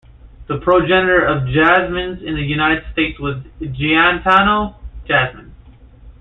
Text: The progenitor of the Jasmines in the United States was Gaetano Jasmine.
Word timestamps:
The 0.47 0.57
progenitor 0.57 1.23
of 1.23 1.43
the 1.43 1.51
Jasmines 1.51 2.23
in 2.23 2.33
the 2.33 2.41
United 2.41 2.91
States 2.91 3.19
was 3.19 3.35
Gaetano 3.59 4.75
Jasmine. 5.05 5.51